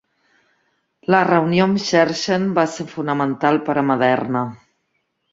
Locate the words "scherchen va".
1.83-2.63